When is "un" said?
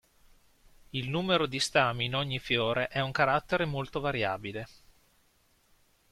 3.01-3.11